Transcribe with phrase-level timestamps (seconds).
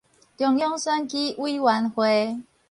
[0.03, 0.05] 中央
[0.75, 2.39] 選舉委員會